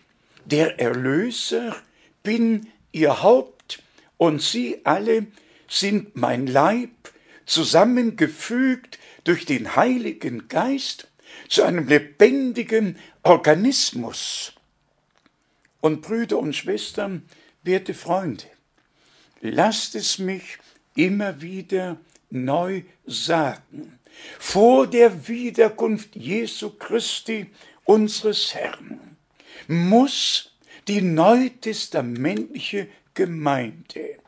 der 0.46 0.80
Erlöser, 0.80 1.76
bin 2.24 2.67
ihr 2.91 3.22
Haupt 3.24 3.82
und 4.17 4.41
sie 4.41 4.82
alle 4.84 5.28
sind 5.67 6.15
mein 6.15 6.48
Leib, 6.48 6.89
zusammengefügt 7.52 8.98
durch 9.26 9.46
den 9.46 9.76
Heiligen 9.76 10.48
Geist 10.48 11.10
zu 11.50 11.64
einem 11.64 11.86
lebendigen 11.86 12.98
Organismus. 13.24 14.54
Und 15.82 16.02
Brüder 16.02 16.40
und 16.40 16.56
Schwestern, 16.56 17.24
werte 17.64 17.94
Freunde, 17.94 18.46
lasst 19.42 19.96
es 19.96 20.18
mich 20.18 20.60
immer 20.96 21.42
wieder 21.42 21.98
neu 22.30 22.84
sagen. 23.06 24.00
Vor 24.40 24.88
der 24.88 25.28
Wiederkunft 25.28 26.16
Jesu 26.16 26.70
Christi, 26.70 27.48
unseres 27.84 28.56
Herrn, 28.56 29.18
muss 29.68 30.54
die 30.88 31.02
neutestamentliche 31.02 32.88
Gemeinde, 33.14 34.20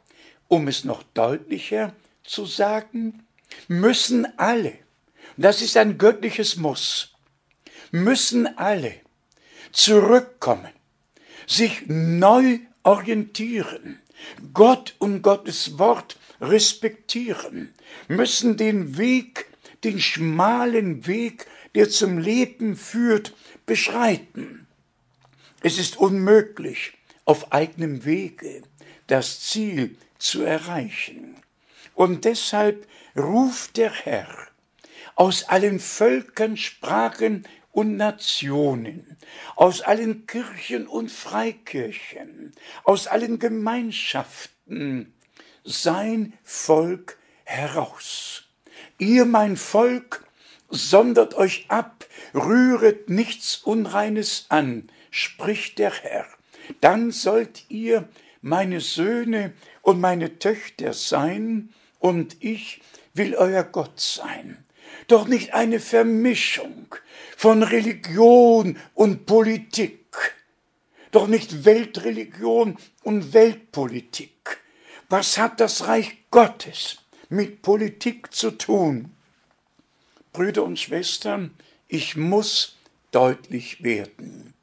um 0.49 0.67
es 0.67 0.83
noch 0.83 1.03
deutlicher 1.13 1.93
zu 2.23 2.45
sagen, 2.45 3.25
müssen 3.67 4.27
alle, 4.37 4.73
das 5.37 5.61
ist 5.61 5.77
ein 5.77 5.97
göttliches 5.97 6.57
Muss, 6.57 7.13
müssen 7.91 8.57
alle 8.57 8.95
zurückkommen, 9.71 10.71
sich 11.47 11.83
neu 11.87 12.59
orientieren, 12.83 13.99
Gott 14.53 14.95
und 14.99 15.21
Gottes 15.21 15.77
Wort 15.77 16.17
respektieren, 16.39 17.73
müssen 18.07 18.57
den 18.57 18.97
Weg, 18.97 19.47
den 19.83 19.99
schmalen 19.99 21.07
Weg, 21.07 21.47
der 21.75 21.89
zum 21.89 22.17
Leben 22.17 22.75
führt, 22.75 23.33
beschreiten. 23.65 24.67
Es 25.61 25.77
ist 25.77 25.97
unmöglich, 25.97 26.93
auf 27.25 27.51
eigenem 27.51 28.05
Wege 28.05 28.63
das 29.07 29.41
Ziel 29.41 29.97
zu 30.17 30.43
erreichen. 30.43 31.42
Und 31.95 32.25
deshalb 32.25 32.87
ruft 33.15 33.77
der 33.77 33.91
Herr 33.91 34.27
aus 35.15 35.43
allen 35.43 35.79
Völkern, 35.79 36.57
Sprachen 36.57 37.47
und 37.71 37.97
Nationen, 37.97 39.17
aus 39.55 39.81
allen 39.81 40.25
Kirchen 40.27 40.87
und 40.87 41.11
Freikirchen, 41.11 42.53
aus 42.83 43.07
allen 43.07 43.39
Gemeinschaften 43.39 45.13
sein 45.63 46.33
Volk 46.43 47.17
heraus. 47.43 48.43
Ihr, 48.97 49.25
mein 49.25 49.57
Volk, 49.57 50.25
sondert 50.69 51.35
euch 51.35 51.65
ab, 51.69 52.05
rühret 52.33 53.09
nichts 53.09 53.57
Unreines 53.57 54.45
an, 54.49 54.89
spricht 55.11 55.77
der 55.79 55.93
Herr. 55.93 56.25
Dann 56.81 57.11
sollt 57.11 57.65
ihr 57.69 58.07
meine 58.41 58.81
Söhne 58.81 59.53
und 59.81 59.99
meine 59.99 60.39
Töchter 60.39 60.93
sein, 60.93 61.73
und 62.03 62.35
ich 62.43 62.81
will 63.13 63.33
euer 63.35 63.63
Gott 63.63 63.97
sein. 63.97 64.65
Doch 65.07 65.25
nicht 65.25 65.53
eine 65.53 65.79
Vermischung 65.79 66.93
von 67.37 67.63
Religion 67.63 68.77
und 68.93 69.25
Politik, 69.25 70.35
doch 71.11 71.27
nicht 71.27 71.63
Weltreligion 71.63 72.77
und 73.03 73.33
Weltpolitik. 73.33 74.59
Was 75.07 75.37
hat 75.37 75.61
das 75.61 75.87
Reich 75.87 76.17
Gottes 76.29 76.97
mit 77.29 77.61
Politik 77.61 78.33
zu 78.33 78.51
tun? 78.51 79.13
Brüder 80.33 80.65
und 80.65 80.79
Schwestern, 80.79 81.51
ich 81.87 82.17
muss 82.17 82.75
deutlich 83.11 83.81
werden. 83.81 84.53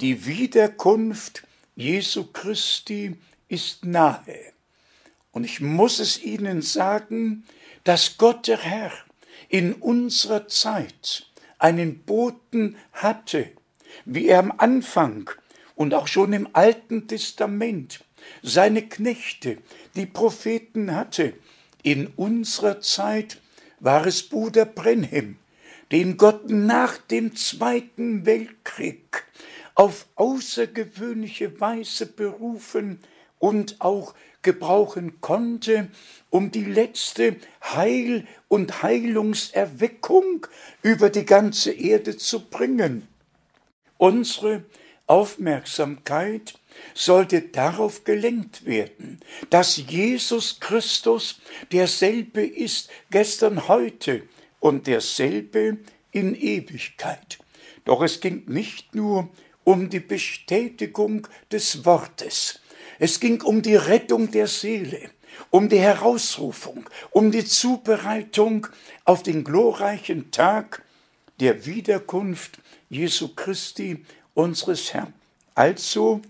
Die 0.00 0.24
Wiederkunft 0.24 1.46
Jesu 1.76 2.24
Christi 2.32 3.18
ist 3.48 3.84
nahe. 3.84 4.52
Und 5.32 5.44
ich 5.44 5.60
muss 5.60 5.98
es 5.98 6.22
Ihnen 6.22 6.62
sagen, 6.62 7.44
dass 7.84 8.18
Gott 8.18 8.46
der 8.46 8.58
Herr 8.58 8.92
in 9.48 9.74
unserer 9.74 10.48
Zeit 10.48 11.26
einen 11.58 12.00
Boten 12.00 12.76
hatte, 12.92 13.50
wie 14.04 14.28
er 14.28 14.40
am 14.40 14.52
Anfang 14.56 15.30
und 15.74 15.94
auch 15.94 16.06
schon 16.06 16.32
im 16.32 16.48
Alten 16.52 17.08
Testament 17.08 18.04
seine 18.42 18.82
Knechte, 18.88 19.58
die 19.96 20.06
Propheten 20.06 20.94
hatte. 20.94 21.34
In 21.82 22.08
unserer 22.08 22.80
Zeit 22.80 23.40
war 23.80 24.06
es 24.06 24.22
Bruder 24.22 24.64
Brenhem, 24.64 25.38
den 25.92 26.16
Gott 26.16 26.50
nach 26.50 26.98
dem 26.98 27.36
Zweiten 27.36 28.26
Weltkrieg 28.26 29.24
auf 29.74 30.06
außergewöhnliche 30.16 31.60
Weise 31.60 32.06
berufen 32.06 32.98
und 33.38 33.80
auch 33.80 34.14
gebrauchen 34.42 35.20
konnte, 35.20 35.88
um 36.30 36.50
die 36.50 36.64
letzte 36.64 37.36
Heil- 37.62 38.26
und 38.48 38.82
Heilungserweckung 38.82 40.46
über 40.82 41.10
die 41.10 41.24
ganze 41.24 41.72
Erde 41.72 42.16
zu 42.16 42.48
bringen. 42.48 43.08
Unsere 43.96 44.64
Aufmerksamkeit 45.06 46.54
sollte 46.94 47.42
darauf 47.42 48.04
gelenkt 48.04 48.64
werden, 48.64 49.20
dass 49.50 49.76
Jesus 49.76 50.60
Christus 50.60 51.40
derselbe 51.72 52.46
ist 52.46 52.90
gestern, 53.10 53.68
heute 53.68 54.22
und 54.60 54.86
derselbe 54.86 55.78
in 56.12 56.34
Ewigkeit. 56.34 57.38
Doch 57.84 58.02
es 58.02 58.20
ging 58.20 58.44
nicht 58.46 58.94
nur 58.94 59.28
um 59.64 59.90
die 59.90 60.00
Bestätigung 60.00 61.26
des 61.50 61.84
Wortes, 61.84 62.60
Es 62.98 63.20
ging 63.20 63.42
um 63.42 63.62
die 63.62 63.76
Rettung 63.76 64.30
der 64.30 64.46
Seele, 64.46 65.10
um 65.50 65.68
die 65.68 65.78
Herausrufung, 65.78 66.88
um 67.10 67.30
die 67.30 67.44
Zubereitung 67.44 68.66
auf 69.04 69.22
den 69.22 69.44
glorreichen 69.44 70.30
Tag 70.30 70.82
der 71.40 71.66
Wiederkunft 71.66 72.58
Jesu 72.90 73.28
Christi, 73.34 74.04
unseres 74.34 74.94
Herrn. 74.94 75.12
Also 75.54 76.20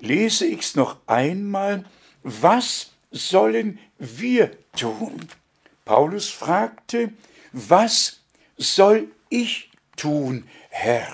lese 0.00 0.46
ich 0.46 0.60
es 0.60 0.76
noch 0.76 0.98
einmal, 1.06 1.84
was 2.22 2.90
sollen 3.10 3.78
wir 3.98 4.50
tun? 4.76 5.28
Paulus 5.84 6.28
fragte, 6.28 7.12
was 7.52 8.20
soll 8.56 9.08
ich 9.28 9.70
tun, 9.96 10.44
Herr? 10.70 11.08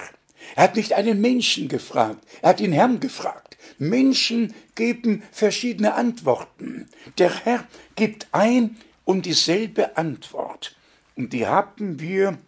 Er 0.56 0.64
hat 0.64 0.76
nicht 0.76 0.92
einen 0.92 1.20
Menschen 1.20 1.68
gefragt, 1.68 2.24
er 2.42 2.50
hat 2.50 2.60
den 2.60 2.72
Herrn 2.72 3.00
gefragt. 3.00 3.56
Menschen 3.78 4.54
geben 4.80 5.22
verschiedene 5.30 5.92
Antworten. 5.92 6.88
Der 7.18 7.44
Herr 7.44 7.68
gibt 7.96 8.28
ein 8.32 8.78
und 9.04 9.26
dieselbe 9.26 9.98
Antwort. 9.98 10.74
Und 11.16 11.34
die 11.34 11.46
haben 11.46 12.00
wir 12.00 12.38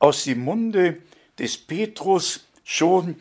aus 0.00 0.24
dem 0.24 0.40
Munde 0.40 0.98
des 1.38 1.56
Petrus 1.56 2.48
schon 2.64 3.14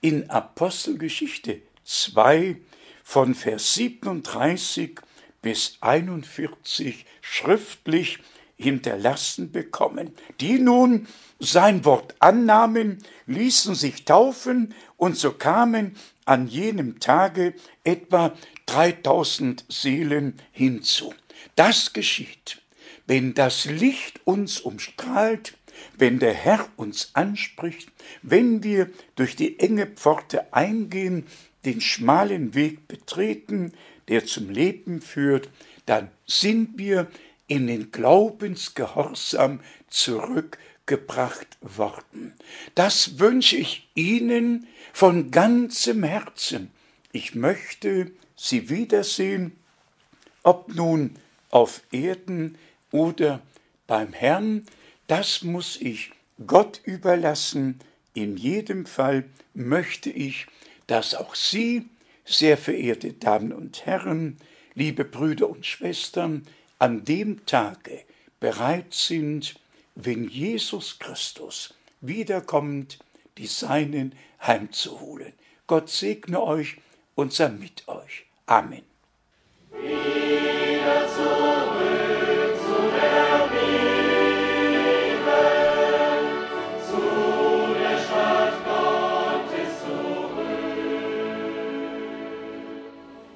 in 0.00 0.30
Apostelgeschichte 0.30 1.62
2 1.82 2.58
von 3.02 3.34
Vers 3.34 3.74
37 3.74 5.00
bis 5.42 5.76
41 5.80 7.04
schriftlich 7.22 8.20
hinterlassen 8.64 9.52
bekommen, 9.52 10.10
die 10.40 10.58
nun 10.58 11.06
sein 11.38 11.84
Wort 11.84 12.16
annahmen, 12.18 12.98
ließen 13.26 13.74
sich 13.74 14.04
taufen 14.04 14.74
und 14.96 15.16
so 15.16 15.32
kamen 15.32 15.96
an 16.24 16.48
jenem 16.48 16.98
Tage 16.98 17.54
etwa 17.84 18.32
3000 18.66 19.64
Seelen 19.68 20.34
hinzu. 20.50 21.14
Das 21.54 21.92
geschieht, 21.92 22.62
wenn 23.06 23.34
das 23.34 23.66
Licht 23.66 24.20
uns 24.24 24.60
umstrahlt, 24.60 25.54
wenn 25.98 26.18
der 26.18 26.32
Herr 26.32 26.66
uns 26.76 27.10
anspricht, 27.12 27.90
wenn 28.22 28.62
wir 28.62 28.90
durch 29.16 29.36
die 29.36 29.58
enge 29.60 29.86
Pforte 29.86 30.52
eingehen, 30.54 31.26
den 31.64 31.80
schmalen 31.80 32.54
Weg 32.54 32.88
betreten, 32.88 33.72
der 34.08 34.24
zum 34.24 34.50
Leben 34.50 35.00
führt, 35.00 35.48
dann 35.86 36.10
sind 36.26 36.78
wir 36.78 37.08
in 37.46 37.66
den 37.66 37.90
Glaubensgehorsam 37.90 39.60
zurückgebracht 39.88 41.58
worden. 41.60 42.34
Das 42.74 43.18
wünsche 43.18 43.56
ich 43.56 43.88
Ihnen 43.94 44.66
von 44.92 45.30
ganzem 45.30 46.02
Herzen. 46.02 46.70
Ich 47.12 47.34
möchte 47.34 48.10
Sie 48.36 48.68
wiedersehen, 48.70 49.52
ob 50.42 50.74
nun 50.74 51.16
auf 51.50 51.82
Erden 51.92 52.58
oder 52.90 53.40
beim 53.86 54.12
Herrn, 54.12 54.66
das 55.06 55.42
muss 55.42 55.76
ich 55.80 56.12
Gott 56.46 56.80
überlassen. 56.84 57.78
In 58.14 58.36
jedem 58.36 58.86
Fall 58.86 59.24
möchte 59.54 60.10
ich, 60.10 60.46
dass 60.86 61.14
auch 61.14 61.34
Sie, 61.34 61.86
sehr 62.24 62.56
verehrte 62.56 63.12
Damen 63.12 63.52
und 63.52 63.84
Herren, 63.86 64.38
liebe 64.74 65.04
Brüder 65.04 65.48
und 65.48 65.66
Schwestern, 65.66 66.46
an 66.84 67.02
dem 67.02 67.46
Tage 67.46 68.02
bereit 68.40 68.92
sind, 68.92 69.54
wenn 69.94 70.28
Jesus 70.28 70.98
Christus 70.98 71.72
wiederkommt, 72.02 72.98
die 73.38 73.46
Seinen 73.46 74.14
heimzuholen. 74.42 75.32
Gott 75.66 75.88
segne 75.88 76.42
euch 76.42 76.76
und 77.14 77.32
sei 77.32 77.48
mit 77.48 77.88
euch. 77.88 78.26
Amen. 78.44 78.82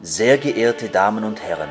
Sehr 0.02 0.36
geehrte 0.36 0.90
Damen 0.90 1.24
und 1.24 1.40
Herren, 1.42 1.70